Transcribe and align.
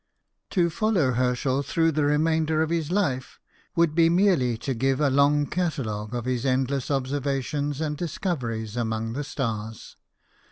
To 0.49 0.71
follow 0.71 1.11
Herschel 1.11 1.61
through 1.61 1.91
the 1.91 2.05
remainder 2.05 2.63
of 2.63 2.71
his 2.71 2.89
life 2.91 3.37
would 3.75 3.93
be 3.93 4.09
merely 4.09 4.57
to 4.57 4.73
give 4.73 4.99
a 4.99 5.11
long 5.11 5.45
catalogue 5.45 6.15
of 6.15 6.25
his 6.25 6.43
endless 6.43 6.89
observations 6.89 7.79
and 7.79 7.97
dis 7.97 8.17
coveries 8.17 8.75
among 8.75 9.13
the 9.13 9.23
stars. 9.23 9.97